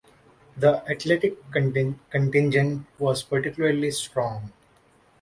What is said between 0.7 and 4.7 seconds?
athletics contingent was particularly strong.